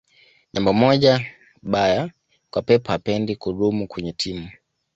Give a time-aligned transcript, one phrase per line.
[0.53, 1.25] jambo moja
[1.61, 2.11] baya
[2.51, 4.49] kwa pep hapendi kudumu kwenye timu